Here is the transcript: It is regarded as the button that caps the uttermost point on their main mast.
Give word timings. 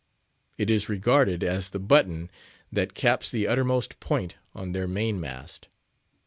It 0.57 0.71
is 0.71 0.89
regarded 0.89 1.43
as 1.43 1.69
the 1.69 1.77
button 1.79 2.31
that 2.71 2.95
caps 2.95 3.29
the 3.29 3.47
uttermost 3.47 3.99
point 3.99 4.33
on 4.55 4.71
their 4.71 4.87
main 4.87 5.19
mast. 5.19 5.67